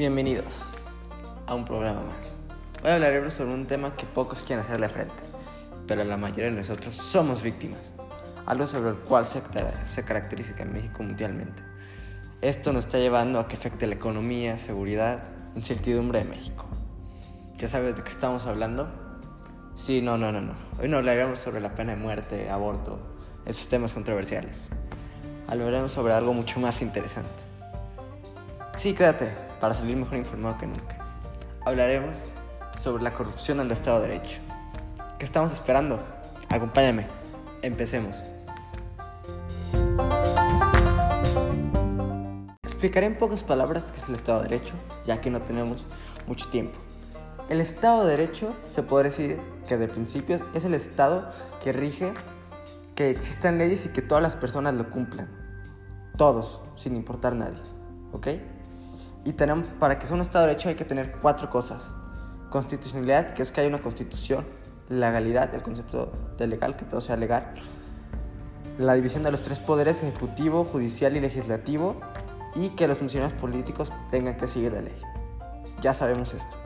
[0.00, 0.66] Bienvenidos
[1.46, 2.34] a un programa más.
[2.82, 5.22] Hoy hablaremos sobre un tema que pocos quieren hacerle frente,
[5.86, 7.80] pero la mayoría de nosotros somos víctimas.
[8.46, 9.42] Algo sobre el cual se,
[9.84, 11.62] se caracteriza en México mundialmente.
[12.40, 15.22] Esto nos está llevando a que afecte la economía, seguridad,
[15.54, 16.64] incertidumbre de México.
[17.58, 18.88] ¿Ya sabes de qué estamos hablando?
[19.74, 20.54] Sí, no, no, no, no.
[20.80, 22.98] Hoy no hablaremos sobre la pena de muerte, aborto,
[23.44, 24.70] esos temas controversiales.
[25.46, 27.44] Hablaremos sobre algo mucho más interesante.
[28.78, 30.96] Sí, quédate, para salir mejor informado que nunca.
[31.64, 32.16] Hablaremos
[32.80, 34.40] sobre la corrupción el Estado de Derecho.
[35.18, 36.00] ¿Qué estamos esperando?
[36.48, 37.06] Acompáñame.
[37.62, 38.22] Empecemos.
[42.62, 44.72] Explicaré en pocas palabras qué es el Estado de Derecho,
[45.06, 45.84] ya que no tenemos
[46.26, 46.78] mucho tiempo.
[47.50, 51.30] El Estado de Derecho se puede decir que de principios es el Estado
[51.62, 52.14] que rige
[52.94, 55.28] que existan leyes y que todas las personas lo cumplan.
[56.16, 57.58] Todos, sin importar nadie.
[58.12, 58.28] ¿Ok?
[59.24, 61.92] Y tenemos, para que sea un Estado de Derecho hay que tener cuatro cosas.
[62.48, 64.46] Constitucionalidad, que es que haya una constitución.
[64.88, 67.54] Legalidad, el concepto de legal, que todo sea legal.
[68.78, 72.00] La división de los tres poderes, ejecutivo, judicial y legislativo.
[72.54, 74.96] Y que los funcionarios políticos tengan que seguir la ley.
[75.80, 76.56] Ya sabemos esto.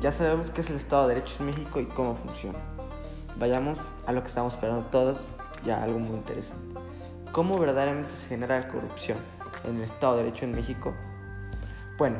[0.00, 2.58] Ya sabemos qué es el Estado de Derecho en México y cómo funciona.
[3.38, 5.24] Vayamos a lo que estamos esperando todos
[5.64, 6.78] y a algo muy interesante.
[7.32, 9.18] ¿Cómo verdaderamente se genera la corrupción
[9.64, 10.94] en el Estado de Derecho en México?
[11.98, 12.16] Bueno,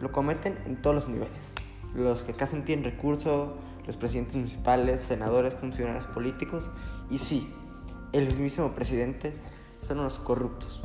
[0.00, 1.52] lo cometen en todos los niveles.
[1.94, 3.52] Los que casi tienen recursos,
[3.86, 6.70] los presidentes municipales, senadores, funcionarios políticos
[7.10, 7.52] y sí,
[8.12, 9.32] el mismísimo presidente
[9.80, 10.82] son unos corruptos.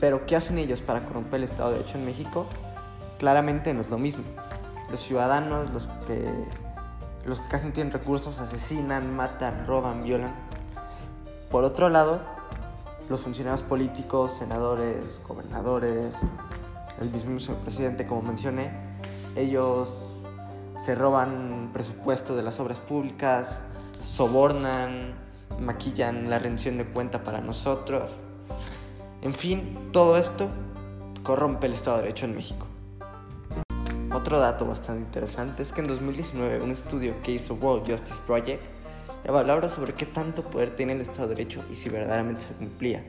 [0.00, 2.46] Pero ¿qué hacen ellos para corromper el Estado de Derecho en México?
[3.18, 4.24] Claramente no es lo mismo.
[4.90, 6.28] Los ciudadanos, los que,
[7.24, 10.34] los que casi tienen recursos, asesinan, matan, roban, violan
[11.50, 12.20] por otro lado,
[13.08, 16.12] los funcionarios políticos, senadores, gobernadores,
[17.00, 18.70] el mismo presidente, como mencioné,
[19.36, 19.92] ellos
[20.84, 23.62] se roban presupuesto de las obras públicas,
[24.02, 25.14] sobornan,
[25.60, 28.10] maquillan la rendición de cuenta para nosotros.
[29.22, 30.48] En fin, todo esto
[31.22, 32.66] corrompe el Estado de Derecho en México.
[34.14, 38.62] Otro dato bastante interesante es que en 2019 un estudio que hizo World Justice Project
[39.26, 43.04] Evaluaba sobre qué tanto poder tiene el Estado de Derecho y si verdaderamente se cumplía.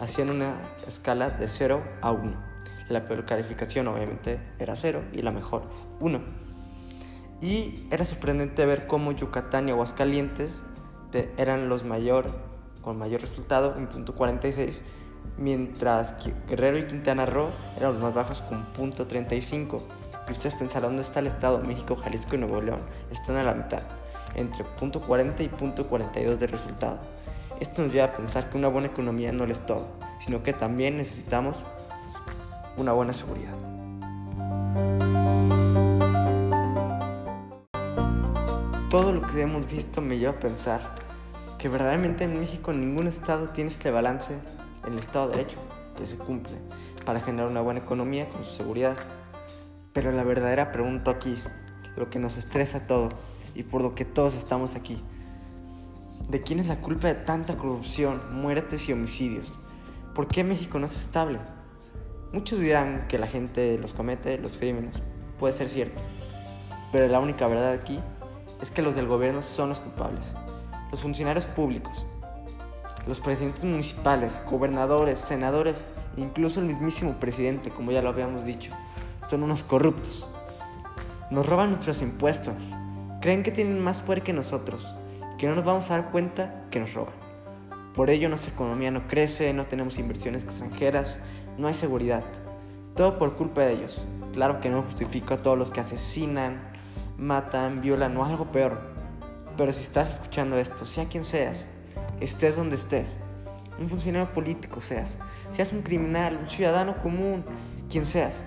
[0.00, 0.54] Hacían una
[0.86, 2.32] escala de 0 a 1.
[2.88, 5.64] La peor calificación obviamente era 0 y la mejor
[6.00, 6.20] 1.
[7.42, 10.62] Y era sorprendente ver cómo Yucatán y Aguascalientes
[11.36, 12.30] eran los mayor,
[12.80, 14.82] con mayor resultado en punto 46,
[15.36, 19.82] mientras que Guerrero y Quintana Roo eran los más bajos con punto 35.
[20.28, 21.58] Y ustedes pensarán, ¿dónde está el Estado?
[21.58, 22.80] México, Jalisco y Nuevo León.
[23.10, 23.97] Están a la mitad
[24.34, 27.00] entre .40 y .42 de resultado.
[27.60, 29.86] Esto nos lleva a pensar que una buena economía no es todo,
[30.20, 31.64] sino que también necesitamos
[32.76, 33.54] una buena seguridad.
[38.90, 40.94] Todo lo que hemos visto me lleva a pensar
[41.58, 44.38] que verdaderamente en México ningún estado tiene este balance
[44.86, 45.58] en el Estado de Derecho
[45.96, 46.56] que se cumple
[47.04, 48.96] para generar una buena economía con su seguridad.
[49.92, 51.36] Pero la verdadera pregunta aquí,
[51.96, 53.08] lo que nos estresa todo,
[53.58, 55.02] y por lo que todos estamos aquí.
[56.28, 59.52] ¿De quién es la culpa de tanta corrupción, muertes y homicidios?
[60.14, 61.40] ¿Por qué México no es estable?
[62.32, 64.94] Muchos dirán que la gente los comete, los crímenes.
[65.40, 66.00] Puede ser cierto.
[66.92, 67.98] Pero la única verdad aquí
[68.62, 70.32] es que los del gobierno son los culpables.
[70.92, 72.06] Los funcionarios públicos,
[73.08, 75.84] los presidentes municipales, gobernadores, senadores,
[76.16, 78.72] incluso el mismísimo presidente, como ya lo habíamos dicho,
[79.28, 80.28] son unos corruptos.
[81.30, 82.54] Nos roban nuestros impuestos,
[83.20, 84.86] Creen que tienen más poder que nosotros,
[85.38, 87.14] que no nos vamos a dar cuenta que nos roban.
[87.92, 91.18] Por ello nuestra economía no crece, no tenemos inversiones extranjeras,
[91.56, 92.22] no hay seguridad.
[92.94, 94.04] Todo por culpa de ellos.
[94.34, 96.60] Claro que no justifico a todos los que asesinan,
[97.16, 98.80] matan, violan o algo peor.
[99.56, 101.68] Pero si estás escuchando esto, sea quien seas,
[102.20, 103.18] estés donde estés,
[103.80, 105.16] un funcionario político seas,
[105.50, 107.44] seas un criminal, un ciudadano común,
[107.90, 108.44] quien seas,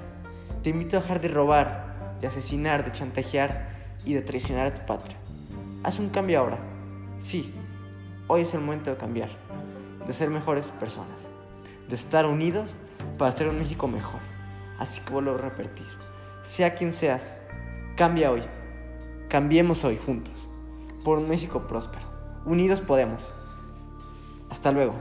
[0.64, 3.71] te invito a dejar de robar, de asesinar, de chantajear
[4.06, 5.18] y de traicionar a tu patria.
[5.84, 6.60] Haz un cambio ahora.
[7.18, 7.54] Sí,
[8.28, 9.30] hoy es el momento de cambiar,
[10.08, 11.20] de ser mejores personas,
[11.88, 12.76] de estar unidos
[13.18, 14.20] para hacer un México mejor.
[14.80, 15.88] Así que vuelvo a repetir,
[16.42, 17.40] sea quien seas,
[17.96, 18.44] cambia hoy.
[19.30, 20.50] Cambiemos hoy juntos
[21.04, 22.06] por un México próspero.
[22.46, 23.32] Unidos podemos.
[24.50, 24.96] Hasta luego.